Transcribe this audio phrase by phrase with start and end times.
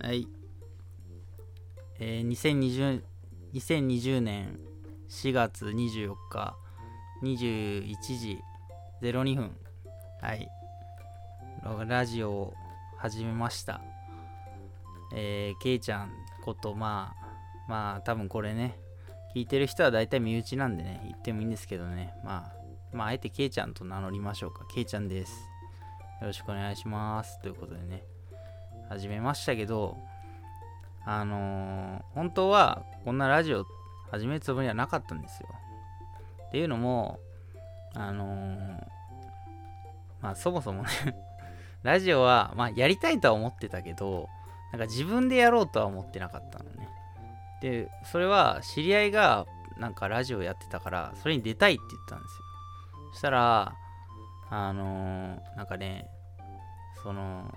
[0.00, 0.28] はい。
[1.98, 3.02] えー、2020,
[3.52, 4.60] 2020年
[5.08, 6.56] 4月24日
[7.24, 8.38] 21時
[9.02, 9.50] 02分。
[10.22, 10.48] はい。
[11.88, 12.54] ラジオを
[12.96, 13.80] 始めました。
[15.12, 16.12] えー、ケイちゃん
[16.44, 18.78] こと、まあ、まあ、多分これね、
[19.34, 22.52] 聞いてる人は大体身内なんでね、言ってもいいんですけどね、ま
[22.92, 24.64] あ、まあ、あえてケイちゃんと名乗りましょうか。
[24.72, 25.32] ケイちゃんです。
[26.20, 27.40] よろしくお願いします。
[27.42, 28.04] ということでね、
[28.88, 29.98] 始めましたけど、
[31.04, 33.64] あのー本当はこんなラジオ
[34.10, 35.48] 始めるつもりはなかったんですよ。
[36.48, 37.20] っていうのも、
[37.94, 38.84] あのー
[40.20, 40.88] まあそもそもね、
[41.82, 44.28] ラジオは、まあやりたいとは思ってたけど、
[44.72, 46.88] なんか自分でやろうとは思ってなかったのね。
[47.60, 52.44] で、それは知り合いがなんかラジオやってたから、それに出たいって言ったんですよ。
[53.12, 53.74] そしたら、
[54.50, 56.08] あのーなんかね、
[57.02, 57.52] その、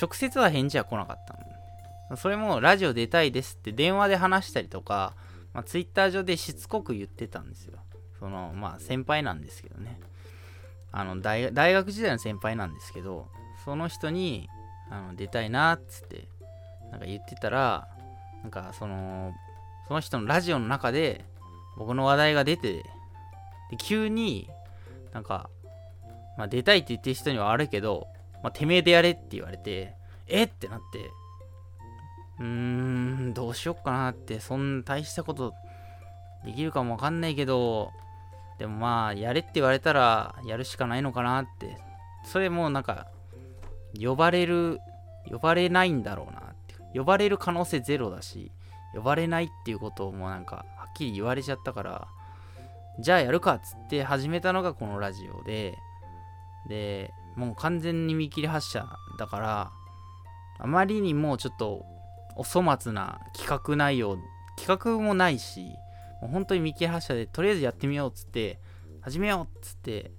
[0.00, 2.16] 直接は返事は来なかったの。
[2.16, 5.14] それもラジオ出たいですって電話で話したりとか、
[5.54, 7.78] まあ、ツイッター上でしつこく言ってたんですよ。
[8.18, 9.98] その、まあ先輩なんですけどね。
[10.92, 13.28] あの大、大学時代の先輩なんですけど、
[13.64, 14.48] その人に
[14.90, 16.28] あの出たいなっつって、
[16.90, 17.88] なんか言ってたら、
[18.42, 19.32] なんかその、
[19.88, 21.24] その人のラジオの中で
[21.76, 22.82] 僕の話題が出て、
[23.70, 24.48] で急に
[25.12, 25.48] なんか、
[26.36, 28.06] まあ、出たいって言ってる人には悪いけど、
[28.42, 29.94] まあ、てめえでやれって言われて、
[30.26, 31.10] えってなって、
[32.40, 35.54] うーん、どうしよっかなって、そんな大したこと
[36.44, 37.92] できるかもわかんないけど、
[38.58, 41.78] でもまあ、やれって言われたら、やるしかないのかなって。
[42.24, 43.08] それもなんか、
[44.00, 44.80] 呼ばれる、
[45.30, 46.74] 呼ばれないんだろうなって。
[46.98, 48.52] 呼ばれる可能性ゼロだし、
[48.94, 52.08] 呼ばれないっていうことをもうなんか、はっきり言われちゃったから、
[52.98, 55.78] じゃあやるかっつって始めたのがこのラジオで、
[56.68, 59.72] で、もう完全に見切り発車だから、
[60.58, 61.84] あまりにもちょっと
[62.36, 64.18] お粗末な企画内容、
[64.56, 65.64] 企画もないし、
[66.20, 68.58] もう本当に見切り発車で、とりあえずやってみようっつって、
[69.00, 70.12] 始めようっつって、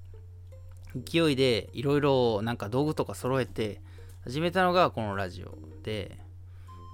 [0.95, 3.81] 勢いでいろいろなんか道具とか揃えて、
[4.23, 6.17] 始めたのがこのラジオで、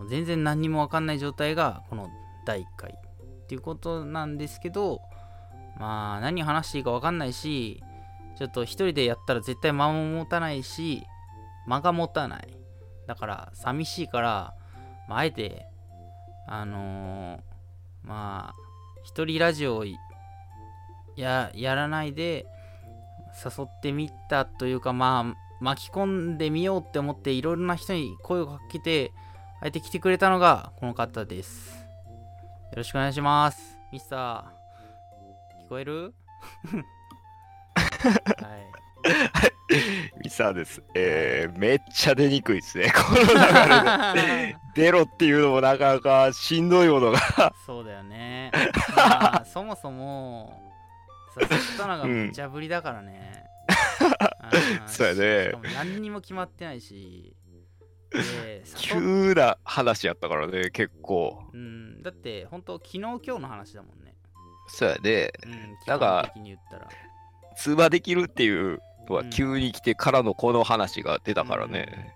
[0.10, 2.10] 全然何にもわかんない状態がこの
[2.46, 5.02] 第1回っていうことなんですけど、
[5.78, 7.84] まあ何話していいかわかんないし、
[8.40, 11.04] ちょっと一人でやったら絶対間も持たないし、
[11.68, 12.58] 間が持たない。
[13.06, 14.54] だから寂しいから、
[15.10, 15.66] まあ、あえて、
[16.48, 18.56] あのーまあ、
[19.04, 19.84] 一人ラジオ
[21.18, 22.46] ややらないで
[23.46, 29.12] 誘ってみたというか、まあ、巻き込んでみようって思っていろいろな人に声をかけて、
[29.62, 31.76] あえて来てくれたのがこの方です。
[32.72, 33.78] よろしくお願いします。
[33.92, 35.66] ミスター。
[35.66, 36.14] 聞こえる？
[38.00, 38.70] はい。
[40.24, 40.82] ミサです。
[40.96, 42.92] えー、めっちゃ出にくいですね。
[42.96, 43.26] この流
[44.16, 44.56] れで。
[44.76, 47.54] 出ろっていうのもなかなかしんどいものが。
[47.66, 48.52] そうだよね。
[48.96, 50.62] まあ、そもそも、
[51.40, 53.46] 誘ったのが無茶ぶりだからね。
[54.20, 57.36] あ ーそうやねしかも何にも決まってないし。
[58.76, 61.44] 急な話やったからね、結構。
[61.54, 64.16] うん、だって、本当昨日今日の話だもんね。
[64.68, 65.32] そうやね。
[65.44, 66.90] うん、なんか基本的に言ったら。
[67.60, 72.16] 通話できるっていうのはうん急に来てからのこの話が出たからね。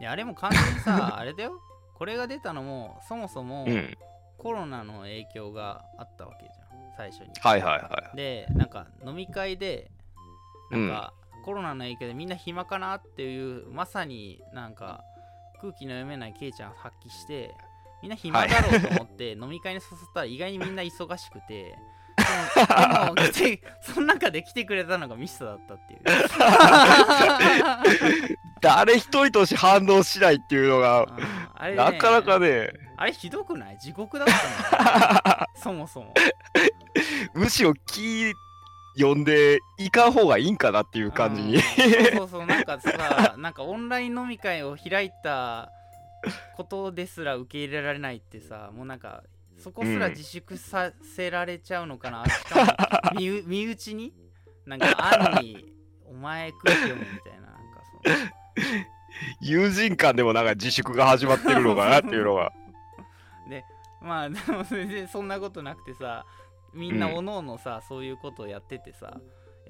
[0.00, 1.60] いや、あれも完全にさ、あれだよ。
[1.94, 3.96] これが出たのも、そもそもうん。
[4.38, 7.30] コロナの影響があったわけじゃん、最初に。
[7.40, 9.90] はいはいはでなんか飲み会で
[10.70, 15.02] なんか、コロナの影響でみんな暇かなっていうまさになんか
[15.60, 17.54] 空気の読めないケイちゃん発揮して
[18.02, 21.76] みんな暇だろうと思って飲み会に誘ったら意外にみんな忙しくて
[23.16, 26.00] 来てその中で来てくれたのがミスターだったっていう。
[28.60, 31.06] 誰一人として反応しないっていうのが、
[31.54, 36.14] あれねなかなかね、あれひどくない地獄だったのそもそも
[37.34, 38.32] むしろ気
[38.96, 41.60] 読んでいかん方がいいんかなっていう感じに。
[41.60, 45.70] そうそうそうなんかさなんかオンライン飲み会を開いた
[46.56, 49.22] ことですら受け入れられないってさもうなんか
[49.64, 52.66] そこすら自粛させられちゃうのかな、しか
[53.14, 54.12] も 身内に？
[54.66, 55.72] なんか暗に
[56.04, 58.16] お前空気読むみたいななんかその。
[59.40, 62.52] 友人間でもなんか自粛が始まってるのかなっていうのが。
[63.48, 63.64] で
[64.02, 66.26] まあでも全然そんなことなくてさ
[66.74, 67.14] みんなうん。
[67.14, 69.18] おのおのさ、そういうことをやっててさ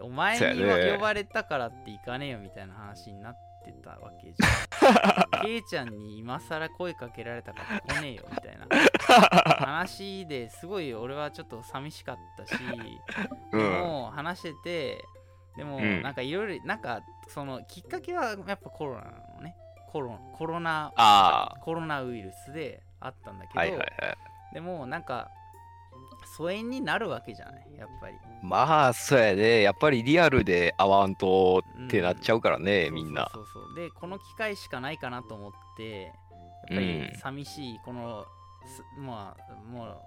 [0.00, 0.92] お前にね。
[0.92, 5.44] 呼ばれたからって行かねえよみたいな話になってたわけじゃん。
[5.44, 8.66] ケイちゃんに今更声かけられたから来ねえよみたいな
[9.06, 12.58] 話ですごい俺はちょっと寂しかったし、
[13.52, 13.70] でうん。
[13.80, 15.04] も話してて
[15.56, 16.02] でもうん。
[16.02, 19.56] なんかいろいろなんかそのきっかけはやっぱコロナなのね
[19.92, 23.88] コロコロナあコロナウイルスであったんだけど、あはいはいはい。
[24.54, 25.30] でもなんか
[26.36, 28.14] 疎遠になるわけじゃないやっぱり。
[28.42, 29.62] まあそうやね。
[29.62, 33.30] やっぱりリアルで会わんとってなっちゃうからね、みんな。
[33.32, 36.12] そうそうでこの機会しかないかなと思ってやっ
[36.70, 37.18] ぱりうん。
[37.18, 38.26] 寂しいこの、す
[38.98, 40.02] まあも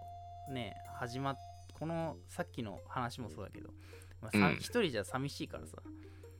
[0.49, 1.37] うね始まっ
[1.79, 3.69] このさっきの話もそうだけど、
[4.21, 4.55] まあさうん。
[4.55, 5.77] 一人じゃ寂しいからさ。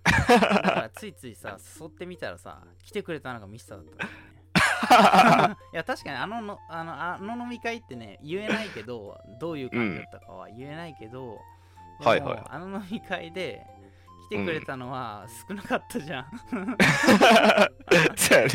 [0.04, 5.58] だからついついさ誘ってみたらさ来てくれたのがミスターだったね。
[5.74, 11.40] いや確かにあののあのあの飲み会ってね言えないけどどういう感じだったかは言えないけど、
[12.00, 13.66] でもはいはいあの飲み会で
[14.30, 16.26] 来てくれたのは少なかったじゃん、
[18.16, 18.52] そうやね。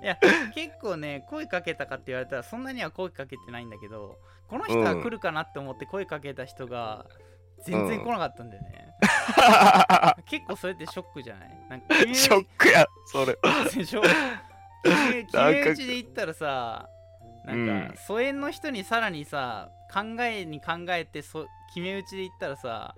[0.02, 0.16] いや
[0.54, 4.18] 結構ね声かけたかって言われたらそんなには声かけてないんだけど
[4.48, 7.06] この人は来るかなって思って声かけた人が
[7.64, 8.94] 全然来なかったんだよね、
[10.26, 11.50] 結構それってショックじゃない？
[11.68, 13.36] なんかショックやそれ。
[13.74, 14.02] でしょ？
[14.82, 16.88] 決め打ちで言ったらさ
[17.44, 17.94] なんか、うん。
[18.06, 22.96] 疎遠の人にさらにさ考えに考えてそ決め打ちで言ったらさ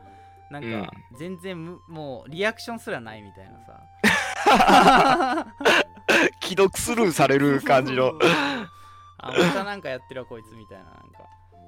[0.50, 3.80] なんか全然む、もうリアクションすらないみたいなさ。
[6.42, 8.12] 既読スルーされる感じの。
[9.18, 11.00] あまたなんかやってるわこいつみたいななんか。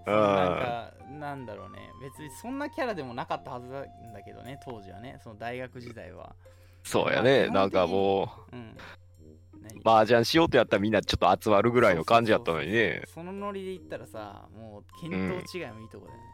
[0.07, 1.91] うんなんかなんだろうね。
[2.01, 5.19] 別にそんなキャラでもなかったはずなんだけどね当時はね。
[5.25, 6.37] その大学時代は。
[6.85, 7.49] そうやね。
[7.49, 8.77] なんかもううん。
[9.63, 9.81] 何？
[9.85, 13.03] 麻雀しようとやったらみんなちょっと集まるぐらいの感じやったのにね。
[13.13, 15.17] そのノリで言ったらさもう見当
[15.59, 16.25] 違いもいいとこだよね、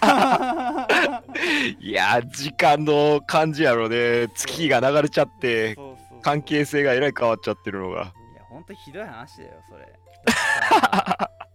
[1.80, 4.28] いや時間の感じやろね。
[4.34, 5.76] 月が流れちゃって
[6.22, 8.02] 関係性がえらい変わっちゃってるのが。
[8.02, 9.88] いやほんとひどい話だよそれ。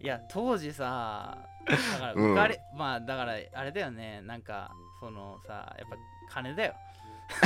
[0.00, 2.32] いや当時さだからうん。
[2.34, 4.20] 浮かれ、まあだからあれだよね。
[4.22, 4.70] なんか
[5.00, 5.96] そのさやっぱ
[6.32, 6.74] 金だよ。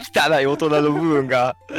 [0.00, 1.56] 汚い大人の部分が。
[1.68, 1.78] そう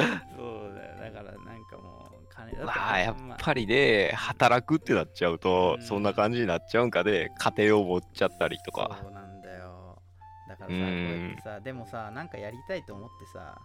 [0.74, 1.12] だよ。
[1.12, 5.86] だからなんかもう金だってまあやっまあぱりね働くってなっちゃうとうん。
[5.86, 9.00] そんな感じになっちゃうんかで家庭を持っちゃったりとか。
[9.02, 10.02] そうなんだよ。
[10.48, 13.60] だからさこううんやってさでもさなんかやりたいと思ってさ、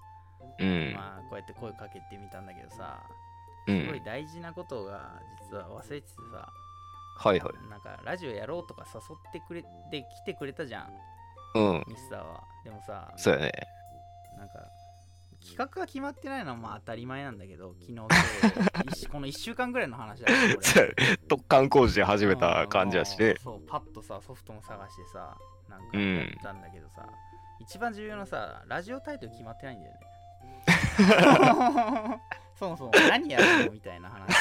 [0.58, 0.94] うん。
[0.94, 3.02] まあこうやって声かけてみたんだけどさ
[3.67, 3.81] うん。
[3.82, 5.20] すごい大事なことが
[5.50, 6.49] 実は忘れててさ、
[7.19, 7.70] はいはい。
[7.70, 10.90] なんかラジオやろうとか誘ってくれて来てくれたじゃん。
[11.55, 11.84] うん。
[11.87, 12.43] ミスターは。
[12.64, 13.52] でもさそうやね。
[14.38, 14.55] なんか
[15.47, 20.61] 企画が決まってないのはまあ当たり前なんだけど昨日今日一 この1週間ぐらいの話だけど。
[20.63, 23.29] そうやね突貫工事で始めた感じやしね。
[23.31, 25.37] うんそうパッとさソフトも探してさ
[25.69, 27.07] なんかうんやったんだけどさ、
[27.61, 30.01] 一番重要なさラジオタイトル決まってないんだよね。
[32.59, 34.33] そもそも何やるのみたいな話。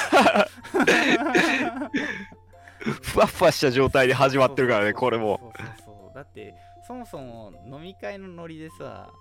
[3.04, 5.40] ふわふわした状態で始まってるからねこれも。
[5.58, 6.16] そうそうそう。
[6.16, 6.56] だって
[6.88, 9.14] そもそも飲み会のノリでさ、あ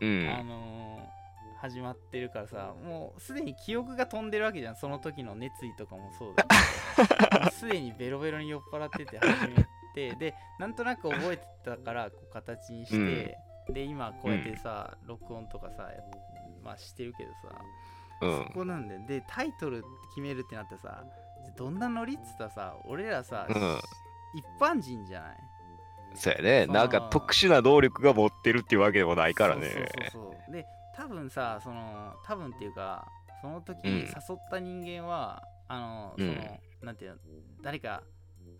[0.00, 0.26] うん。
[0.26, 1.21] のー
[1.62, 4.76] 始まってるからさもうすでに記憶が飛んでるわけじゃん。
[4.76, 7.50] その時の熱意とかもそうだけど。
[7.54, 9.64] すでにベロベロに酔っ払ってて始め
[9.94, 13.38] てでなんとなく覚えてたからこう形にして、
[13.70, 16.02] で今こうやってさ、録音とかさや
[16.64, 17.60] まあしてるけどさ、
[18.22, 18.44] うん。
[18.48, 21.04] そこなんででタイトル決めるってなってさ
[21.56, 23.80] どんなノリっつったらさ俺らさ、うん。
[24.34, 25.36] 一般人じゃない？
[26.14, 26.66] そうやね。
[26.66, 29.68] なんか特殊な能力が持ってるっていうわけでもないからね。
[29.68, 30.52] そうそうそうそう。
[30.52, 33.06] で多分さその多分っていうか
[33.40, 33.94] その時うん。
[33.94, 34.08] 誘っ
[34.50, 36.34] た人間は、あのそうん。
[36.36, 37.16] の、なんていうの
[37.62, 38.02] 誰か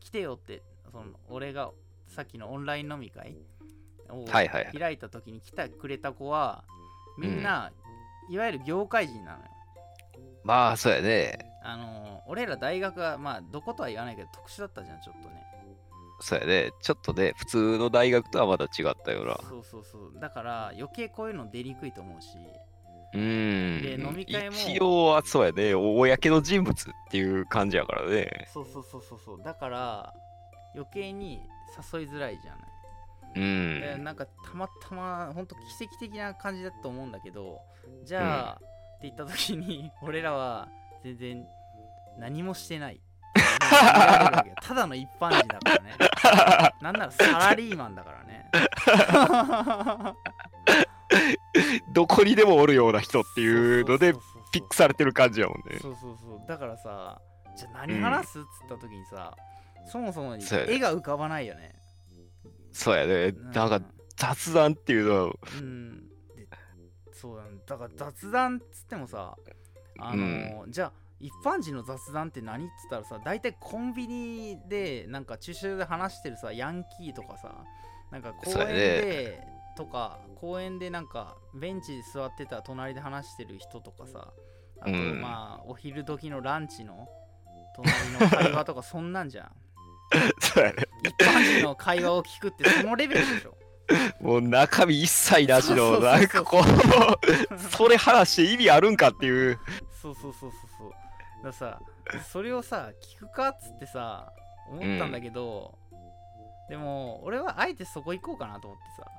[0.00, 1.70] 来てよってその俺が
[2.08, 3.36] さっきのオンライン飲み会
[4.08, 6.64] を開いた時に来てくれた子は
[7.18, 7.72] みんな、
[8.30, 9.44] いわゆる業界人なのよ。
[10.44, 11.38] まあそうやね。
[11.62, 15.44] あの俺ら大学はまあどことは言わないけど特殊だったじゃんちょっとね
[16.22, 19.36] そうやねちょっとね普通の大学とはまた違ったような。
[19.48, 20.20] そうそうそう。
[20.20, 22.38] だから余計こういうの出にくいと思うし。
[23.14, 23.82] うーん。
[23.82, 25.74] で飲み会も一応はそうやね。
[25.74, 28.48] 公の人物っていう感じやからね。
[28.52, 29.42] そうそうそうそうそう。
[29.42, 30.14] だから
[30.74, 31.42] 余計に
[31.92, 32.60] 誘いづらいじゃない、
[33.36, 33.80] うん。
[33.80, 37.60] でなんかたまたま本当奇跡的な感じだと思うんだけど
[38.04, 40.68] じゃあ、って言った時に 俺らは
[41.02, 41.46] 全然
[42.18, 43.00] 何もしてない。
[44.62, 45.96] ただの一般人だからね
[46.80, 48.50] なんならサラリーマンだからね。
[51.92, 54.14] どこにでもおるような人っていうので
[54.52, 55.78] ピックされてる感じやもんね。
[55.80, 56.40] そうそうそう。
[56.48, 57.20] だからさ
[57.56, 59.36] じゃあ何話すっつった時にさ、
[59.86, 60.74] そもそもにそうやね。
[60.74, 61.74] 絵が浮かばないよね。
[62.72, 63.32] そうやね。
[63.52, 63.68] なん。
[63.68, 63.80] か
[64.16, 65.32] 雑談っていうのは。
[65.58, 66.08] うん。
[66.36, 66.48] で
[67.12, 67.50] そうだね。
[67.66, 69.36] だから雑談っつってもさ
[69.98, 77.64] あのーじゃあ一般人の雑談って何っつったらさ大体コンビニでなんか駐車場で話してるさヤンキーとかさ
[78.10, 84.32] なんか公園でとか公園でなんかベンチで座ってた隣で話してる人とかさ
[84.80, 85.20] あとうん。
[85.20, 87.08] まあお昼時のランチの
[87.76, 89.52] 隣の会話とか そんなんじゃん。
[90.40, 90.84] そうやね。
[91.04, 93.56] 一般人の会話を聞くってそのレベルでしょ。
[94.20, 99.58] もう中身一切なしの、なんかこう、それ話して意味あるんかっていう。
[100.00, 100.92] そうそうそうそうそう
[101.42, 101.80] ださ
[102.30, 104.32] それをさ聞くかっつってさ
[104.70, 105.78] 思ったんだけど、
[106.68, 109.10] でも俺はあえてそこ行こうかなと思ってさ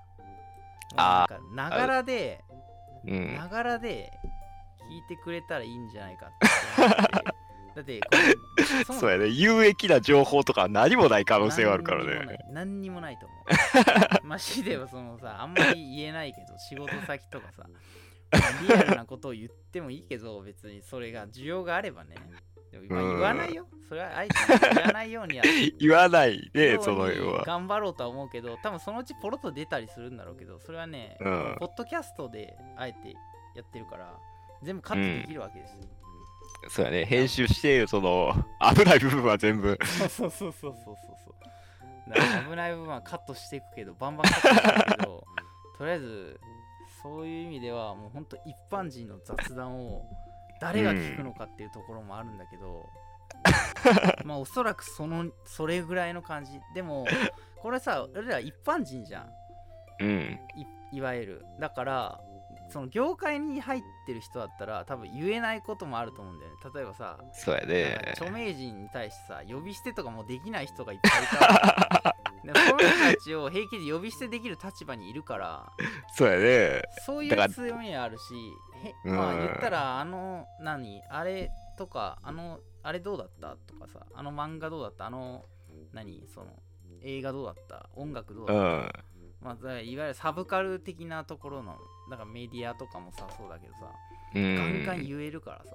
[0.95, 2.41] あーながらで
[3.05, 3.35] うん。
[3.35, 4.11] ながらで
[4.89, 6.47] 聞いてくれたらいいんじゃないかって
[7.75, 8.07] だってこ
[8.89, 9.27] れそうやね。
[9.27, 12.37] 有益な情報とか何もない可能性があるからね。
[12.51, 17.65] 何にもない何にもないと思う マジではそのさあんまり言えないけど仕事先とかさ
[18.67, 22.15] リアルなことを言ってもいいけど別にそれが需要があればね。
[22.71, 23.67] でもまあうん言わないよ。
[23.87, 24.35] それはあえて
[24.73, 25.43] 言わないようにや
[25.79, 26.49] 言わない。
[26.53, 27.43] で、よそのうに要は。
[27.43, 31.55] 頑張ろうとは思うけど多分そのうちポロッと出たりするんだろうけどそれはね、うん。
[31.59, 33.13] ポッドキャストであえて
[33.55, 34.17] やってるから
[34.63, 35.83] 全部カットできるわけですよ、
[36.69, 37.05] そうやね。
[37.05, 38.33] 編集して、その、
[38.75, 39.77] 危ない部分は全部。
[39.83, 41.13] そうそうそうそうそうそう。
[42.49, 45.23] 危ない部分はカットしていくけどバンバンカットしていくけど
[45.77, 46.39] とりあえず
[47.03, 50.05] そういう意味ではもうほんと一般人の雑談を
[50.61, 52.89] 誰が聞くのかっていうところもあるんだけど、
[54.23, 57.05] まあおそらくそのそれぐらいの感じでも
[57.57, 59.33] これさ俺ら一般人じゃん
[59.99, 60.39] うん。
[60.55, 62.21] いいわゆるだから
[62.69, 68.11] その業界に入ってる人だったら多分言えないこともあると思うんだよね例えばさそうやなんねか。
[68.11, 75.71] 著名人に対してさ呼び捨てとかもできない人がいっぱいいたら でその人たちを平気で呼び捨てできる立場にいるから
[76.15, 76.81] そうやね。
[77.05, 78.33] そういう強みあるし
[78.83, 85.45] へうんまあ言ったらあの何あれとかあのあれどうだったとかさあの漫画どうだったあの
[85.93, 86.47] 何その
[87.01, 88.91] 映画どうだった音楽どうだった、うん。
[89.41, 91.77] まあ、いわゆるサブカル的なところの
[92.09, 93.79] だからメディアとかもさそうだけどさ、
[94.35, 94.55] うん。
[94.55, 95.65] ガンガン言えるから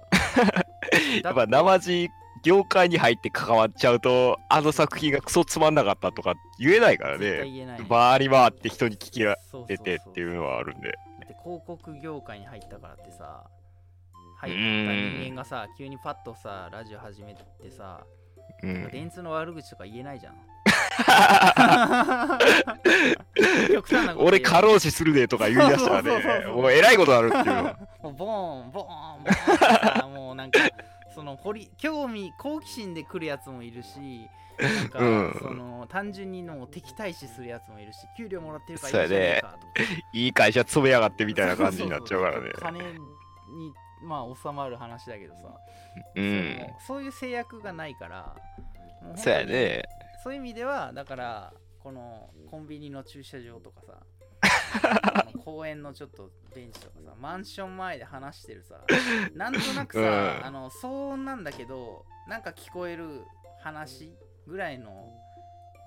[0.45, 0.65] さ
[1.23, 2.09] やっぱ生地
[2.43, 7.77] 業界に入って関わっちゃうとあの作品がクソつまんなかったとか言えないからね。
[7.89, 10.91] 回り回って人に聞きられてっていうのはあるんで。
[10.91, 13.43] だって広告業界に入ったからってさ
[14.37, 18.05] 入った人間がさ急にパッとさラジオ始めてさ、
[18.63, 18.89] うん。
[18.89, 20.35] 電通の悪口とか言えないじゃん
[24.17, 27.63] 俺過労死するでとか言い出したらね もうえらいことあるっていうの。
[28.03, 30.59] もうボーンボーンボーンもうなんか
[31.13, 34.29] その掘り興味好奇心で来るやつもいるし
[34.59, 35.37] なんか、うん。
[35.39, 39.65] その単純にの敵対視するやつもいるし給料もらってるからいいかとか。
[40.13, 42.51] いい会社勤めやがってみたいな感じになっちゃうからね。
[42.59, 42.85] 金に
[44.01, 45.41] まあ収まる話だけどさ、
[46.15, 46.67] うん。
[46.85, 48.35] そういう制約がないから
[49.01, 49.83] もうそうやね
[50.23, 58.81] そういう意味ではだからこのコンビニの駐車場とかさ 公園のちょっとベンチとかさマンション前で話してるさ
[59.33, 60.45] なんとなくさ、うん。
[60.45, 63.23] あの騒音なんだけどなんか聞こえる
[63.61, 64.13] 話
[64.45, 65.09] ぐらいの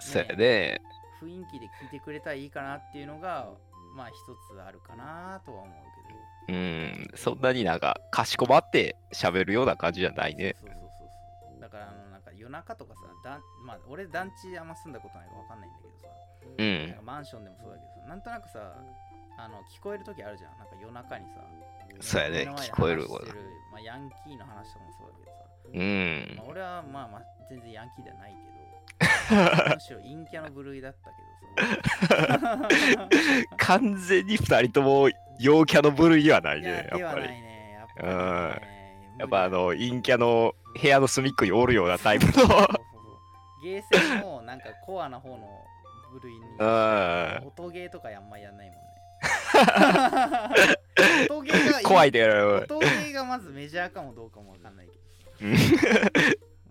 [0.01, 0.81] そうやね
[1.23, 3.51] 雰囲気で聞いてくれたらいいかなっていうのが
[3.95, 4.15] まあ一
[4.55, 5.75] つあるかなとは思う
[6.07, 6.59] けど。
[6.59, 7.11] うん。
[7.15, 10.57] そんなになんかかしこまって喋るような感じじゃないね。
[10.59, 10.91] そうそうそう
[11.53, 11.61] そう。
[11.61, 12.12] だからあの
[12.43, 16.09] 夜中とかさだんまあ俺団地あんま住んだことないからわかんないんだけどさ
[16.59, 18.75] うなんんかマンションでもそうだけどさなんとなくさ
[19.39, 20.59] あの聞こえる時あるじゃん。
[20.59, 21.41] なんか夜中にさ
[22.01, 22.51] そうやね。
[22.57, 23.39] 聞こえる話してる
[23.73, 26.35] まあ、ヤンキーの話とかもそうだけどさ、うん。
[26.37, 28.37] まあ、俺はまあまあ全然ヤンキーではないけ
[29.69, 31.17] ど むしろ陰キャの部類だったけ
[31.63, 32.69] どさ。
[33.57, 35.09] 完全に2人とも
[35.39, 37.73] 陽キャの部類ではないねではやっぱりないね。
[37.79, 38.01] やっぱ
[38.61, 38.72] りね
[39.19, 42.33] やっぱあの陰キャの部屋の隅っこにおるようなタイプの。
[43.63, 45.65] ゲーセンもなんかコアな方の
[46.13, 47.43] 部類にうん。
[47.47, 48.83] 音ゲーとかあんまやんないもんね。
[51.31, 55.01] 音ゲーが怖いで音ゲーがまずメジャーかもどうかもわかんないけど。
[55.43, 55.55] うん。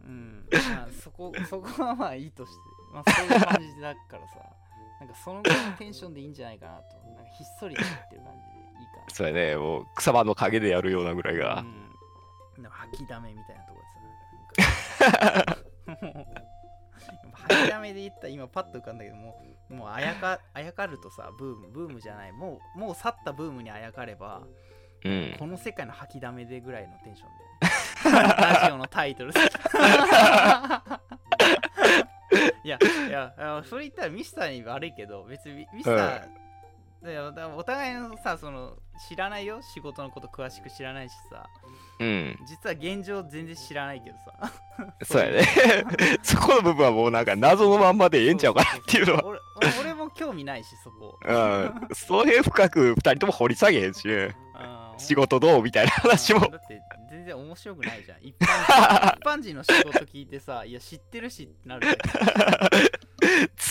[0.03, 2.57] うん、まあ、そこそこはまあいいとして、
[2.93, 4.61] まあ、そういう感じだからさ。
[5.01, 6.95] なんかそのぐらいのテンションでいいんじゃないかなと。
[7.15, 9.55] なんかひっそりと言ってる感じでいいかそうやね。
[9.55, 11.61] もう草場の陰でやるようなぐらいな、が。
[11.61, 11.90] うん、
[12.69, 15.61] 吐きだめみたいなところです
[17.25, 22.31] もう吐きだめで言ったら今パッと浮かんだけどもうもうあやか あやかるとさブームブームじゃない。
[22.31, 24.43] もうもう去ったブームにあやかれば
[25.03, 25.35] うん。
[25.39, 27.41] この世界の吐きだめでぐらいのテンションで。
[28.41, 29.31] ラジオのタイトル。
[32.63, 32.77] いや
[33.07, 36.31] いやそれ言ったらミスターに悪いけど別にミスター、だよ
[37.03, 38.77] だお互いのさその
[39.09, 39.61] 知らないよ。
[39.73, 41.49] 仕事のこと詳しく知らないしさ。
[41.99, 42.37] うん。
[42.47, 44.51] 実は現状全然知らないけどさ。
[45.03, 45.47] そうやね。
[46.21, 49.25] そこの部分はもうなんか謎のまんまでええんちゃうかなっていうのは。
[49.25, 51.17] 俺俺俺も興味ないしそこ。
[51.25, 51.87] うん。
[51.93, 54.13] そういう深く二人とも掘り下げへんしね。
[54.13, 54.99] うん。
[54.99, 56.45] 仕事どうみたいな話も。
[56.45, 56.51] うん。
[56.51, 56.79] だって
[57.09, 58.19] 全然面白くないじゃん。
[58.21, 61.87] 一般人一般人の仕事聞いてさいや知ってるしってなる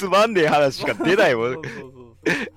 [0.01, 1.49] つまんねえ話しか出ないも。
[1.49, 2.01] ん そうそうそう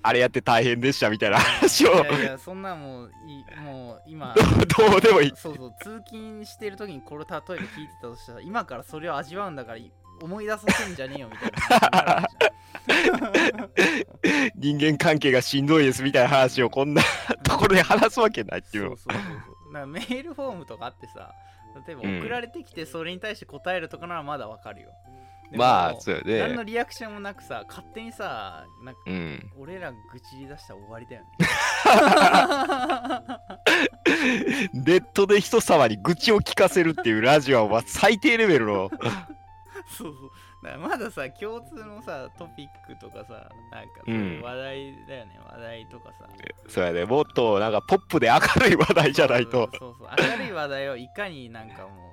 [0.02, 1.98] あれやって大変でしたみたいな話をい。
[1.98, 4.34] やいやそんなんもういもう今
[4.78, 5.34] どうでもいい。
[5.36, 9.80] そうそう通勤してる時にこれ例えば聞いてたとしたら今からそれを味わうんだから
[10.22, 11.52] 思い出させんじゃねえよみたい
[11.92, 12.28] な
[14.56, 17.02] 人間関係がしんどいですみたいな話をこんな
[17.44, 18.98] ところで話すわけないっていうの。
[18.98, 19.32] そうそうそう
[19.66, 21.34] そうなんかメールフォームとかあってさ
[21.88, 25.13] 例えばうん送られてきてそれに対して答えるとかならまだわかるよ、でも
[25.58, 26.72] まあ、そうよ何のね。
[26.72, 29.52] リアクションもなくさ勝手にさなんかうん。
[29.58, 31.30] 俺ら愚痴り出したら終わりだよね
[34.74, 38.90] ネットで人様に愚痴を聞かせるっていうラジオは最低レベルの。
[39.86, 40.32] そうそう
[40.64, 46.30] だまださ共通のさトピックとかさなんか話題だよね、話題とかさ
[46.70, 47.06] そうやね。
[47.06, 49.70] もっとなんかポップで明るい話題じゃないと。
[49.78, 52.13] そうそう明るい話題をいかになんかも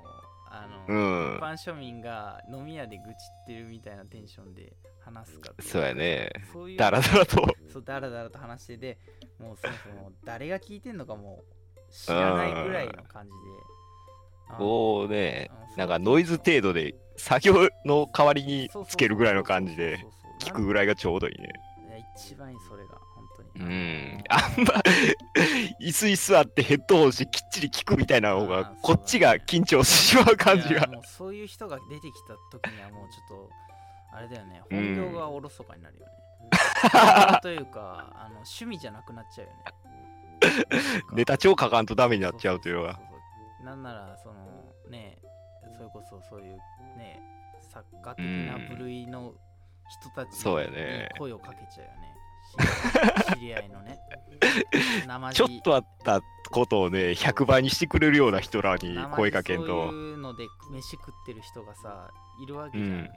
[0.51, 1.37] あの、うん。
[1.37, 3.09] 一般庶民が飲み屋で愚痴
[3.43, 6.29] ってるみたいなテンションで話すかそうやね。
[6.51, 6.77] そういう。
[6.77, 7.41] だらだらと。
[7.71, 8.97] そうだらだらと話してで
[9.39, 11.43] もうそもそも誰が聞いてんのかも
[11.89, 13.35] う知らないぐらいの感じで。
[15.05, 15.49] うね。
[15.49, 20.05] あそう、なんかノイズ程度で作業の代わりにつけるぐらいの感じで
[20.41, 21.49] 聞くぐらいがちょうどいいね。
[21.87, 22.99] いや一番いいそれが
[23.55, 24.23] うん。
[24.29, 24.73] あんま、
[25.79, 30.83] 椅子に座ってヘッドホンしてきっちり聞くみたいな方あがー、こっちが緊張してしまう感じが。
[30.83, 33.49] うそういう人が出てきた時にはもうちょっと
[34.13, 34.61] あれだよね。
[34.69, 36.11] 本業がおろそかになるよね、
[36.91, 39.63] 本業というかあの趣味じゃなくなっちゃうよね。
[41.13, 42.93] ネタ帳書かんとダメになっちゃうというのが。
[42.93, 43.19] そそそう
[43.59, 43.65] そう。
[43.65, 45.17] なんならそのね
[45.77, 46.57] それこそそういう
[46.97, 47.21] ね
[47.69, 49.33] 作家的な部類の
[49.89, 51.09] 人たちそうやにね。
[51.17, 52.15] 声をかけちゃうよね
[53.33, 53.99] 知り合いのね。
[55.07, 59.73] 生ちょっとあったことをね、100倍にしてくれるような人らに声かけんそうと。
[59.93, 62.09] いうので飯食ってる人がさ
[62.43, 63.09] いるわけじゃん、うん。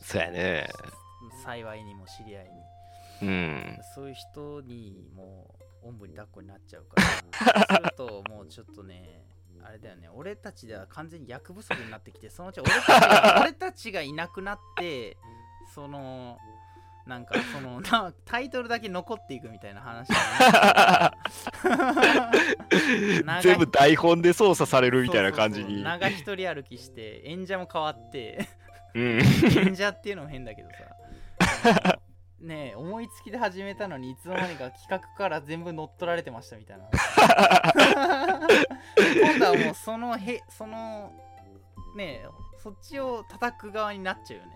[0.00, 0.68] そうやね。
[1.44, 2.44] 幸いにも知り合い
[3.22, 3.28] に。
[3.28, 3.78] うん。
[3.94, 7.06] そういう人にもうおんぶに抱っこになっちゃうから。
[7.06, 9.24] そうするともうちょっとね
[9.62, 10.08] あれだよね。
[10.14, 15.16] 俺たちでは完全に役不足になってきてそのうち俺たちが俺たちがいなくなって
[15.74, 16.38] その
[17.08, 20.08] なんかその なタイトルだけ残っていくみたいな話。
[23.42, 25.82] 全部台本で操作されるみたいな感じに。
[25.82, 28.46] 長一人歩きして演者も変わって。
[28.94, 29.20] うん。
[29.66, 30.76] 演者っていうのも変だけどさ。
[32.40, 36.84] ねえ思いつきで始めたのにいつの間にか企画から全部乗っ取られてましたみたいな。
[38.94, 41.12] 今度はもうそのへその
[41.96, 42.28] ねえ
[42.62, 44.46] そっちを叩く側になっちゃうよ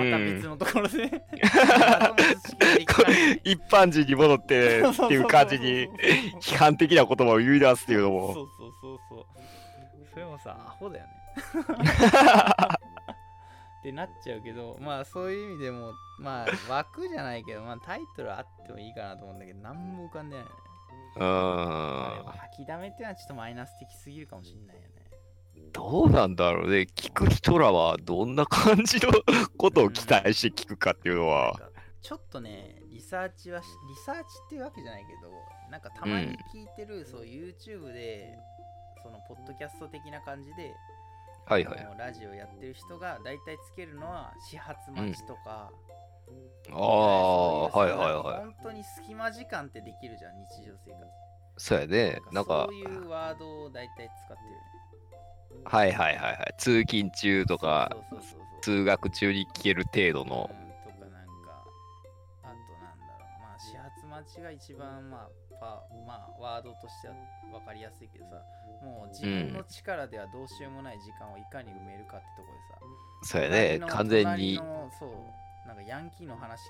[0.00, 0.10] ね。
[0.10, 0.98] また別のところで。
[0.98, 5.88] 謎の知識ができたり一般人に戻ってっていう感じに
[6.40, 8.34] 批判的な言葉を言い出すっていうのそうも。
[8.34, 8.48] そう
[8.80, 9.26] そうそう。
[10.12, 11.12] それもさアホだよね。
[13.78, 20.54] ってなっちゃうけどまあそういう意味でもまあ枠じゃないけど、まあ、タイトルあってもいいかなと思うんだけど何も浮かんでないよね。
[21.16, 22.32] うん。
[22.38, 24.97] 吐きだめっていうのはちょっとマイナス的すぎるかもしれないよね
[25.72, 26.86] どうなんだろうね。
[26.94, 29.10] 聞く人らはどんな感じの
[29.56, 31.52] ことを期待して聞くかっていうのは。
[31.54, 35.32] かちょっとねリサーチはしリサーチっていうわけじゃないけど
[35.70, 38.38] なんかたまに聞いてる、そう YouTube で
[39.02, 40.74] そのポッドキャスト的な感じで
[41.46, 41.88] はいはい。
[41.98, 48.44] ラジオやってる人が大体つけるのは始発待ちとか、ああ、そうはいはいはい。
[48.44, 51.04] 本当に隙間時間ってできるじゃん日常生活
[51.56, 52.20] そうやね。
[52.32, 54.50] なんかそう、いうワードを大体使ってる
[55.64, 56.54] はいはいはいはい。
[56.58, 60.50] 通勤中とかそ、うそうそうそう通学中に聞ける程度の。
[60.50, 61.64] うんとかなんか
[62.42, 65.28] あとなんだろうまあ始発待ちが一番まあ
[65.60, 67.14] パまあワードとしては
[67.50, 68.42] 分かりやすいけどさ
[68.82, 72.78] もう自分の力ではどうしようもない時間をいかに埋めるかってとこでさ、
[73.22, 73.78] そうやね。
[73.78, 74.56] 隣の完全に。
[74.56, 76.62] 隣のそうなんかヤンキーの話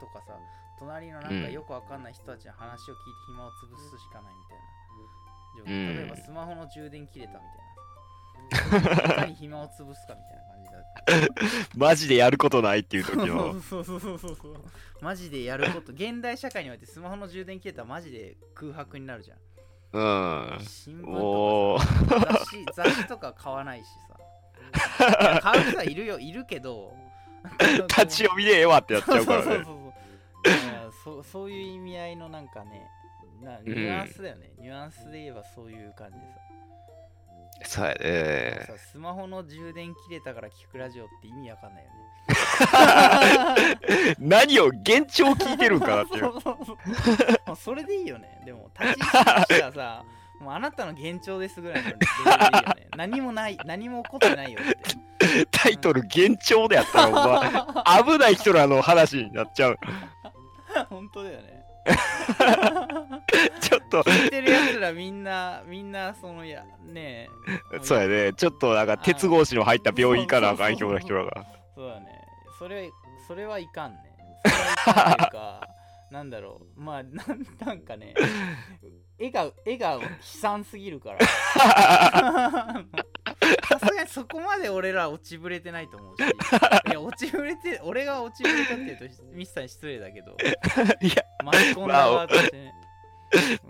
[0.00, 0.36] とかさ
[0.78, 4.64] 隣のなんかよくわかんない人たちの話を聞いて暇を潰すしかないみたいな
[5.56, 7.71] 状況、うん例えばスマホの充電切れたみたいな
[8.50, 11.76] いかに暇を潰すかみたいな感じだった。
[11.76, 13.52] マジでやることないっていう時その。
[13.52, 14.54] うそうそうそうそうそう。
[15.00, 15.92] マジでやること。
[15.92, 19.38] 現代社会においてスマホの充電切れたらマジで空白になるじゃん。
[19.92, 20.60] うん。
[20.64, 25.40] 新お聞とかさ雑誌雑誌とか買わないしさ。
[25.40, 26.94] 買う人はいるよいるけど。
[27.88, 29.44] 立ち読みでええわってやっちゃうからね。
[29.44, 29.64] そうそう
[31.04, 31.50] そうそう。
[31.50, 32.88] いう意味合いのなんかね
[33.42, 36.24] なニュアンスだよね、ニュアンスで言えばそういう感じで
[37.64, 38.64] そうやね。
[38.66, 42.12] ささスマホの充電切れたから聞くラジオって意味わかんないよね。
[44.18, 46.24] 何を幻聴聞いてるんかなっていう。
[47.46, 48.40] もうそれでいいよね。
[48.44, 50.04] でも立ち位置としてはさ
[50.40, 52.86] もうあなたの幻聴ですぐらいのレベルでいいよね。
[52.96, 55.46] 何もない何も起こってないよって。
[55.50, 59.78] タイトル幻聴でやったら、お前、危ない人らの話になっちゃう。
[60.90, 61.62] 本当だよね
[63.60, 67.28] ちょっと、聞いてるやつらみんなみんなそのやね
[67.72, 71.46] えそうやね、ちょっとなんか鉄格子の入った病院行かなあかんような人らが。
[71.74, 72.06] そうだね。
[72.58, 72.90] それ
[73.26, 73.98] それはいかんね。
[74.44, 75.68] それはいかんっていうか
[76.10, 76.80] なんだろう。
[76.80, 78.14] まあなんなんかね
[79.18, 81.18] 絵が絵が悲惨すぎるから
[83.78, 86.20] さすがにそこまで俺ら落ちぶれてないと思うし。
[86.88, 90.36] いや落ちぶれて俺が落ちぶれたっていうとミスさんに失礼だけど。
[91.00, 92.72] いや、巻き込んだ側としてね。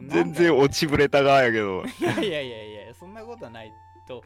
[0.08, 1.84] 全然落ちぶれた側やけど。
[1.84, 3.72] いやいやいやいやそんなことはない
[4.06, 4.24] と。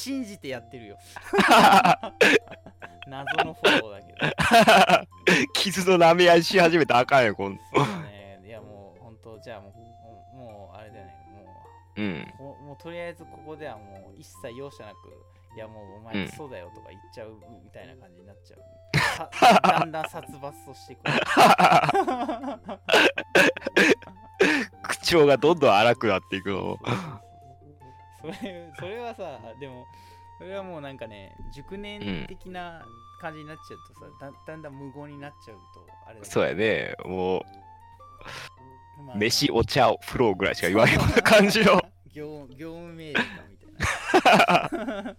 [0.00, 0.98] 信 信じてやってるよ。
[3.06, 4.12] 謎のフォローだけ
[5.32, 5.50] ど。
[5.52, 8.40] 傷の舐め合いし始めたらあかんよ、こんそうだね。
[8.46, 9.72] いやもう本当じゃあもう
[11.96, 12.32] うん。
[12.38, 14.96] うもうとりあえずここではもう一切容赦なく
[15.56, 16.04] いやもうおうん。
[16.04, 18.60] 前クソだよとか言っちゃうみたいな感じになっちゃう、
[19.16, 19.30] さ
[19.62, 21.02] だんだん殺伐としていく
[24.82, 26.78] 口調がどんどん荒くなっていくの。
[28.20, 29.86] それそれはさでも
[30.38, 32.84] それはもうなんかね熟年的な
[33.20, 37.42] 感じになっちゃうとさ、だだんだん無言になっちゃうとあれだそうやね、もまあう、
[39.14, 41.80] 飯、お茶、風呂ぐらいしか言わんような感じの、
[42.12, 43.70] 業業務命令かみたい
[44.24, 45.16] な。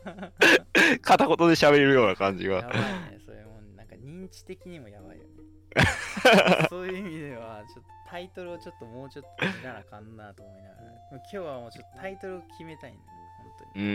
[1.02, 2.56] 片言で喋れるような感じが。
[2.58, 5.30] やばいねそれもなんか認知的にもやばいよね。
[6.70, 10.82] そういう意味ではちょっとタイトルをちょっともうちょっと見ならあかんなと思いながら。
[11.12, 13.06] 今日はもうちょっとタイトルを決めたいんだよ
[13.38, 13.90] 本当うに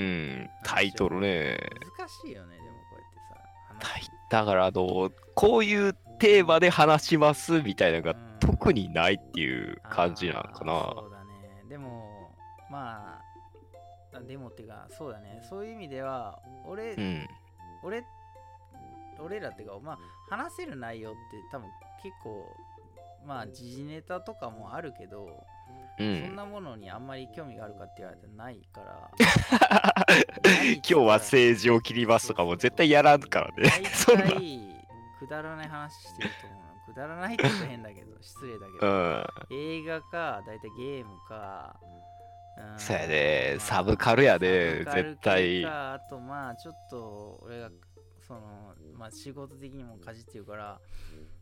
[0.44, 1.58] ん、タイトルね。
[1.98, 3.06] 難しいよねでもこうや
[3.78, 8.29] ってさだから、あの、こういうテーマで話しますみたいなのがうん
[8.60, 10.72] 特にないっていう感じなのかな。
[10.94, 12.30] そうだねでも
[12.70, 13.18] ま
[14.12, 17.28] ああでもってかそうだねそういう意味では俺、うん。
[17.82, 18.04] 俺
[19.18, 21.18] 俺らってかまあ話せる内容って
[21.50, 21.68] 多分
[22.02, 22.44] 結構
[23.26, 25.30] まあ時事ネタとかもあるけど、う
[25.98, 26.36] そんん。
[26.36, 29.10] なものにあんまり興味があるかって言われてないから
[30.76, 33.70] 今日は政治を切りますとかも絶対やらんからね。
[33.70, 33.82] 大。
[34.28, 34.76] 体
[35.18, 39.26] くだらない話してると思うのくだらないって言うと変だけど 失礼だけうど、ん。
[39.50, 41.78] 映画か大体ゲームか
[42.56, 47.70] うんそうやねまあサブカルやねサブカル絶対あとまあちょっと俺が
[48.20, 50.80] そのまあ仕事的にもかじってるから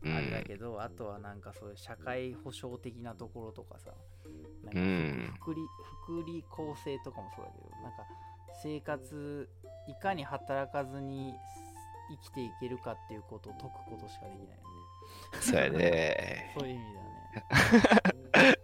[0.01, 0.43] うあれだん。
[0.43, 3.91] けど、あとはなんかそういう社会保障的なところとかさ、
[4.63, 5.61] なんかうん福利
[6.05, 8.05] 福利厚生とかもそうだけど、なんか
[8.63, 9.49] 生活、
[9.87, 11.35] いかに働かずに
[12.09, 14.59] 生きていけるかっていうことを解くことしかできないよね。
[15.41, 16.53] そうやね。
[16.57, 18.55] そういう意味だね。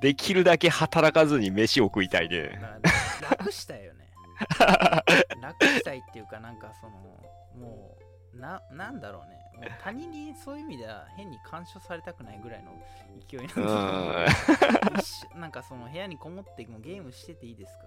[0.00, 2.60] できるだけ働かずに飯を食いたいね。
[3.30, 4.06] 楽したいよね。
[5.42, 6.92] 楽したいっていうか、なんかその、
[7.56, 7.96] も
[8.34, 9.38] う、な、なんだろうね。
[9.58, 12.70] もう他人にそういう意味では変に干渉されたくないぐらいの
[13.28, 14.26] 勢いなんだう
[15.26, 17.86] けどなんかその部屋にこもってもうゲームしてていいですか？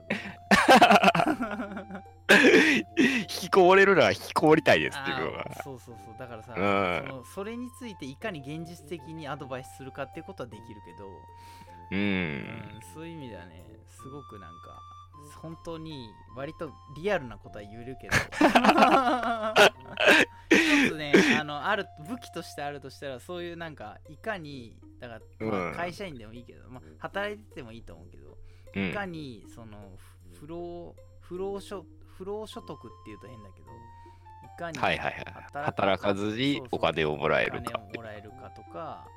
[2.97, 5.45] 引きこもれるなら引きこもりたいですっていうのあが。
[5.45, 6.15] ーそうそうそう。
[6.17, 7.07] だからさ、うん。
[7.07, 11.95] そのそれについていかに現実的にアドバイスするかっていうことはできるけど、う。
[11.95, 14.81] うんん、そういう意味ではねすごくなんか
[15.41, 18.15] 本当に割とリアルなことは言えるけど。
[20.51, 25.73] 一つねあのある武器としてあるとしたらそういうなんかいかにだから、まあうん。
[25.75, 28.37] 会社員でもいいけど、まあ、働いててもいいと思うけど
[28.75, 28.89] うん。
[28.89, 30.10] いかにそのふ
[30.41, 31.85] 不労不労所
[32.17, 35.25] 不労所得っていうと変だけどいかにはいはいはい。
[35.53, 39.07] 働働かずにお金をもらえるおか金をもらえるかとか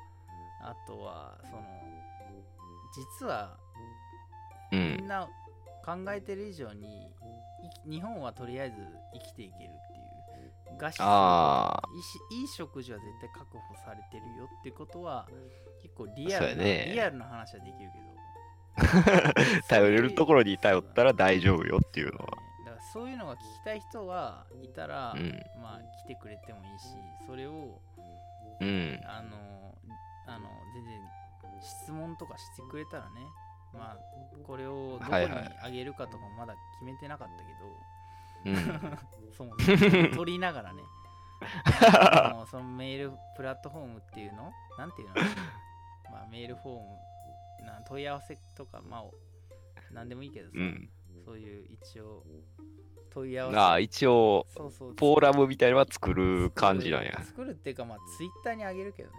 [0.61, 1.63] あとはその
[3.19, 3.57] 実は
[4.71, 4.97] うん。
[4.97, 5.27] みんな
[5.83, 7.07] 考えてる以上に
[7.85, 8.75] い日本はとりあえず
[9.13, 15.27] 生きていけるっていう餓死あいいしいい食事は絶対確保されてるよってことは
[15.81, 18.14] 結構リアルな、ねリアルな話はできるけど
[19.67, 22.25] 頼れるところに頼ったら大丈夫よっていうのは。
[22.65, 25.43] だからそういうのが聞きたい人はいたら、うん。
[25.61, 26.85] まあ来てくれてもいいし
[27.25, 27.81] それを
[28.59, 28.99] うん。
[29.05, 29.77] あの
[30.27, 30.99] あの全然
[31.61, 33.21] 質問とかしてくれたらね
[33.73, 33.97] まあ
[34.45, 35.11] これをどこに
[35.61, 37.27] あげるかとかもまだ決めてなかっ
[38.43, 38.97] たけど、うん。
[39.35, 39.49] そう
[40.15, 40.83] 取りながらね。
[41.65, 44.51] あのそのメールプラットフォームっていうの？
[44.77, 45.15] なんていうの？
[46.11, 46.97] まあメールフォーム
[47.65, 50.89] な問い合わせとかまあなんでもいいけどさ、うん。
[51.25, 52.23] そそういう一応
[53.09, 57.23] 問い合わせああ、一応、そうそうフォーラムみたいなのは作る感じなんや。
[57.23, 59.15] 作るっていうかまあツイッターにあげるけどね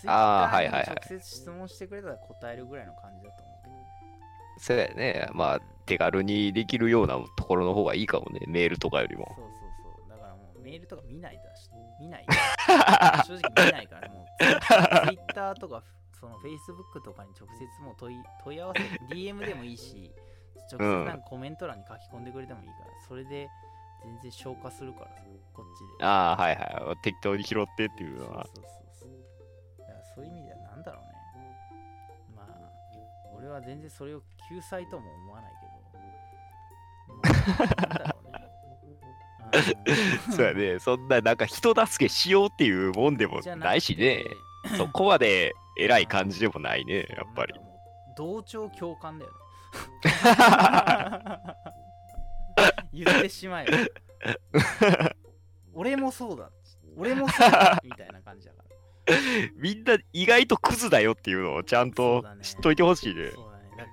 [0.00, 5.28] ツイッターにはいはいはい直接質問してくれたら答えるぐらいの感じだと思うけどそうやね。
[5.34, 8.40] まあ、手軽にできるようなところの方がいいかもね。
[8.46, 9.34] メールとかよりも。
[9.36, 9.52] そうそう
[9.98, 12.26] そうだからもうメールとか見ないだし見ない
[13.26, 15.82] 正直見ないからもうツイッターとか
[16.24, 18.80] そのフェイスブックとかに直接もう問い問い合わせ
[19.14, 20.10] DM でもいいし
[20.72, 23.50] 直接なんかコメント欄に書き込んでくれてもいいから、それで
[24.02, 25.16] 全然消化するからさ
[25.52, 26.96] こっちでああ、はいはい。
[27.02, 28.46] 適当に拾ってっていうのは。
[28.46, 29.10] そうそうそうそう
[29.80, 31.12] だからそういう意味ではなんだろうね
[32.34, 32.46] まあ
[33.36, 35.66] 俺は全然それを救済とも思わないけ
[37.18, 38.48] ど、まあ、なんだろうね
[39.40, 40.78] あの そうやね。
[40.78, 44.24] そんな、なんか人助けしようっていうもんでもないしね。
[44.78, 47.54] そこまで偉い感じでもないね、やっぱり。
[48.16, 49.36] 同調共感だよね。
[52.92, 53.72] 言ってしまえば。
[55.74, 56.50] 俺もそうだ
[56.96, 59.16] 俺もそうだみたいな感じだから。
[59.56, 63.24] みんな意外とクズだよっていうのをちゃんと知っといてほしいね。
[63.24, 63.32] ね。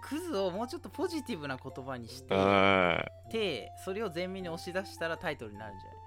[0.03, 3.03] クズをもうちょっとポジティブな言葉にしてうん。
[3.31, 5.97] てそれを前面に押し出したらタイトルになるんじゃない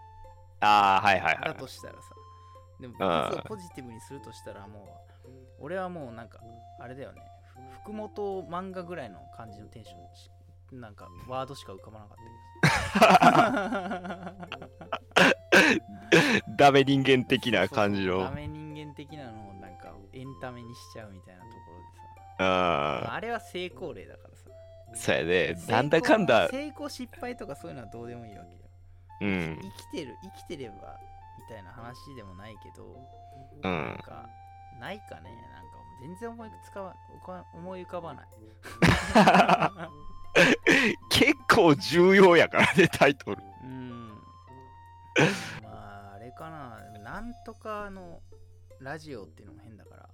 [0.61, 1.57] ああ、はいはいはだい。
[1.57, 2.01] としたらさ。
[2.81, 3.31] でもクうん。
[3.33, 5.14] ズをポジティブにするとしたらもう
[5.65, 6.39] 俺はもうなんか
[6.79, 7.23] あれだよね
[7.73, 10.31] ふ福本漫画ぐらいの感じのテンションし
[10.73, 12.19] なんかワードしか浮かばなかっ
[14.41, 14.69] たけど
[16.57, 18.19] ダメ人間的な感じの。
[18.25, 22.03] ダメ人間的なのをなんかエンタメにしちゃうみたいなところでさ、
[22.39, 24.51] まあああれは成功例だからさ
[24.93, 25.55] あ、そうやね。
[25.69, 28.59] なんだかんだ、成功失敗とかそういうのはどうでもいいわけよ
[29.21, 29.59] うん。
[29.63, 30.99] 生きてる生きてれば
[31.39, 32.85] みたいな話でもないけど、
[33.63, 33.99] うなんん。
[33.99, 34.29] か
[34.81, 35.31] ないかね。
[35.53, 38.27] なんか全然思いつかわ浮か思い浮かばない。
[41.11, 43.43] 結構重要やからね、タイトル。
[43.63, 44.09] うん。
[45.63, 46.81] まああれかな。
[47.03, 48.21] なんとかの
[48.81, 50.09] ラジオっていうのも変だから。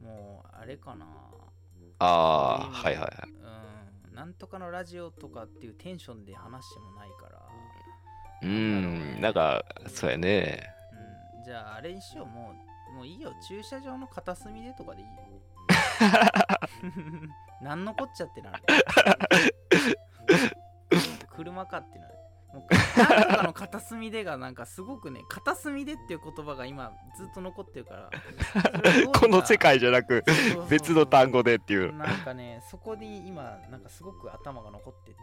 [0.00, 1.06] もうあれかな。
[1.98, 3.12] ああ、うんはいはいはい。
[4.08, 4.14] うん。
[4.14, 7.40] なんとかのラジオとかっていうテンションで話してもないから。
[8.42, 10.72] うん、なんか、そうやね。
[11.36, 11.44] うん。
[11.44, 12.26] じゃああれにしよう。
[12.26, 15.12] もうもういいよ駐車場の片隅でとかでいいよ。
[17.62, 18.62] 何のこっちゃってなる。
[21.30, 22.14] 車かってなる。
[22.52, 22.64] もう
[22.98, 28.10] 何とかの片隅でがなんかすごくね片隅でっていう言葉が今ずっと残ってるから。
[29.18, 30.24] この世界じゃなく、
[30.68, 31.94] 別の単語でっていう。
[31.94, 35.18] なんかねそこに今なんかすごく頭が残ってて。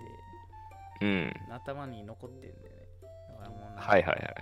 [1.01, 1.33] うん。
[1.51, 2.87] 頭に残ってるんだよね。
[3.29, 4.35] だからもうはいはいはい。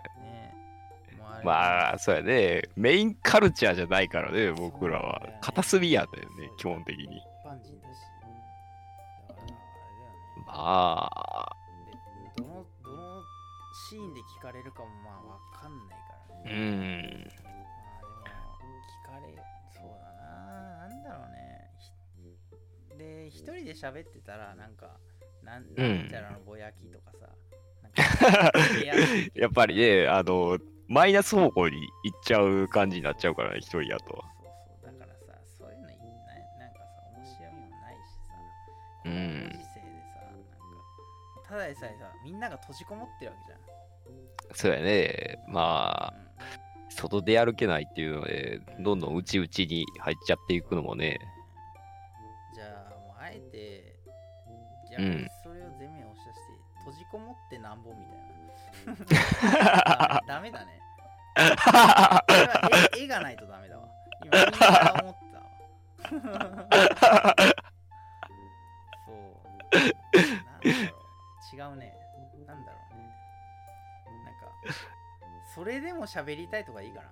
[1.33, 2.63] あれまあ、そうやね。
[2.75, 5.21] メインカルチャーじゃないからね、僕らは。
[5.41, 7.03] 片隅やったよね基本的に。
[7.03, 7.09] 一
[7.45, 8.01] 般人だし。
[9.27, 10.43] だからあれだよね。
[10.47, 11.55] まあ、
[12.35, 13.23] でどのどの
[13.89, 16.03] シーンで聞かれるかもまあわかんないか
[16.45, 17.01] らうね、ん。
[17.01, 17.07] ま
[18.23, 19.33] あでも聞かれ
[19.75, 20.87] そうだな。
[20.87, 21.69] なんだろうね。
[22.91, 24.97] ひで一人で喋ってたらなんか
[25.43, 27.29] なんなんちゃらのぼやきとかさ、
[29.35, 30.57] やっぱりね、あの、
[30.87, 34.05] マイナス方向に行っちゃう感じになっちゃうからね、一人やと。
[34.05, 34.21] そう
[34.83, 36.03] そうだからさそういうのいな
[36.65, 36.85] なんかさ
[37.17, 38.33] 面白みもないしさ
[39.03, 40.43] このうんご時世でさ、なん
[41.43, 43.65] かただでさえさみんなが閉じこもってるわけじゃん
[44.53, 45.39] そうやね。
[45.47, 46.13] まあ、
[46.89, 51.19] 外で歩けないっていうので、どんどん内々に入っちゃっていくのもね。
[52.53, 53.95] じゃあもうあえて
[54.97, 55.01] うん。
[55.01, 58.25] 逆にそれを全面押し出して、閉じこもってなんぼみたいな。
[60.27, 60.79] ダメだね。
[62.97, 63.85] 絵絵がないとダメだわ。
[64.23, 64.31] 今
[65.03, 65.45] 思ったわ。
[69.05, 69.17] そう。
[71.55, 71.93] 違うね。
[72.47, 73.13] なんだろうね。
[74.23, 74.41] なんか
[75.53, 77.11] それでも喋りたいとかいいかな。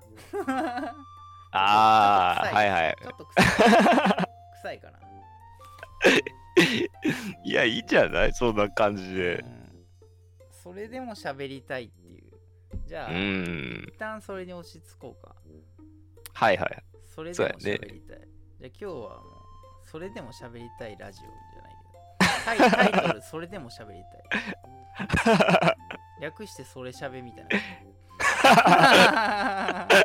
[1.52, 2.96] ああ、はいはい。
[3.02, 3.46] ちょっと臭い。
[4.54, 5.00] 臭いかな
[7.44, 8.34] いや、いいんじゃない？
[8.34, 9.46] そんな感じでう。
[9.46, 9.64] ん
[10.52, 12.24] それでも喋りたいっていう。
[12.86, 13.86] じゃあ、うん。
[13.88, 15.36] 一旦それに落ち着こうか。
[16.34, 16.84] はいはい。
[17.06, 18.18] それでも喋りたい。
[18.18, 18.20] じゃあ
[18.60, 19.08] 今日はも
[19.84, 21.64] う、それでも喋りたいラジオじゃ
[22.56, 22.72] ないけど。
[22.72, 24.18] タイ タイトル、それでも喋りた
[25.72, 25.76] い。
[26.22, 27.50] 略してそれ喋みたいな。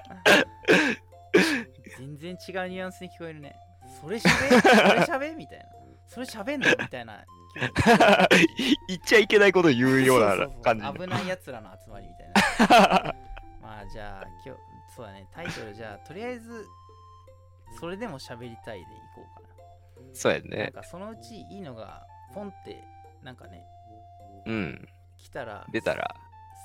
[1.98, 2.36] 全然違う
[2.68, 3.54] ニュアンスに聞こえるね。
[4.00, 5.64] それ喋それ喋みたいな。
[6.26, 7.24] それ喋んのみたいな。
[8.88, 10.92] 言っちゃいけないこと言うようなそうそうそう感じの。
[10.94, 12.28] 危ないやつらの集まりみたい
[12.68, 13.14] な
[13.60, 14.60] まあじゃあ今日
[14.94, 16.66] そうだねタイトルじゃあとりあえず
[17.80, 20.70] それでも喋りたいでいこうかなそうやなんね。
[20.72, 22.84] かそのうちいいのがポンって
[23.22, 23.64] なんかね
[24.46, 24.88] うん。
[25.16, 26.14] 来たら出たら。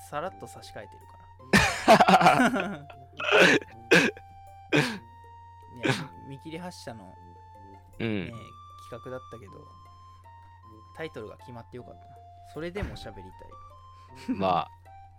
[0.09, 2.85] さらっと差し替えてるから
[5.83, 5.93] いや
[6.27, 7.15] 見切り発車の、
[7.99, 8.33] うねん。
[8.93, 9.51] 企画だったけど
[10.95, 11.99] タイトルが決まってよかった。
[11.99, 12.05] な
[12.53, 13.23] それでも喋り
[14.25, 14.35] たい。
[14.35, 14.67] ま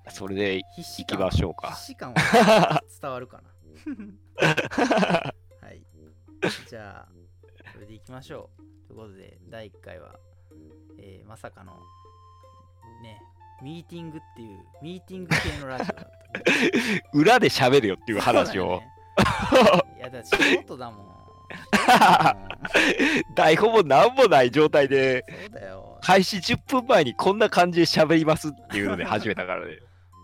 [0.06, 1.70] あ、それで必死行き感ましょうか。
[1.72, 1.84] 必。
[1.86, 3.50] 死感は伝わるかな。
[5.66, 5.82] はい。
[6.68, 7.12] じゃあ
[7.72, 8.86] それでいきましょう。
[8.86, 10.14] ということで第1回は、
[10.98, 11.72] えーまさかの
[13.02, 13.20] ね
[13.62, 16.10] ミーティングっていうミーティング系のラジオだった。
[17.12, 18.80] 裏で喋るよっていう話を。
[18.80, 18.94] ね
[19.98, 21.06] いやだって素人だもん
[21.72, 22.53] 素人だもん
[23.34, 29.78] 台本も何もない状態で、そうだよ開始10分前にこんな感じで喋りますっていうので 始めたからね。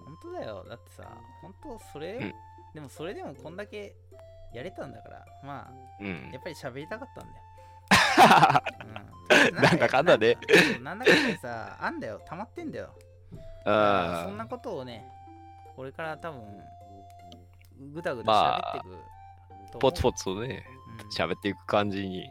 [0.05, 1.09] 本当だよだってさ
[1.43, 2.35] 本当それ、うん
[2.73, 3.97] でもそれでもこんだけ
[4.55, 6.39] やれたんだからまあうんや。
[6.39, 7.43] っぱり喋りたかったんだよ
[9.49, 10.37] うんなんだかんだね
[10.81, 12.95] なんだかんだでさ、あんだよ、溜まってんだよ。
[13.65, 15.05] あそんなことをね、
[15.77, 16.43] これから多分、
[17.93, 19.79] ぐだぐだまあ喋っていくと思う。
[19.81, 20.65] ポツポツとね、
[21.03, 22.31] うん喋っていく感じに。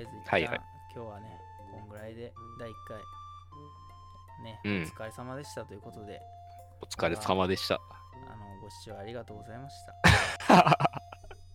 [0.00, 0.60] えずはいはい
[0.94, 1.40] 今日はね、
[1.72, 2.98] こんぐらいで第1回、
[4.44, 6.20] ね、うんお疲れ様でしたということで、
[6.80, 7.80] お疲れ様でした。
[8.28, 9.76] あのご視聴ありがとうございまし
[10.46, 10.90] た。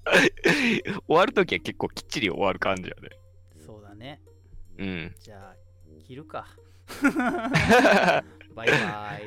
[1.08, 3.10] 終わるときは結構きっちり終わる感じやね。
[3.66, 4.22] そうだね。
[4.78, 5.16] うん。
[5.20, 5.56] じゃあ、
[6.06, 6.48] 切るか。
[8.56, 9.24] バイバイ。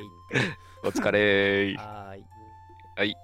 [0.84, 1.76] お疲れー。
[1.76, 3.16] はーい。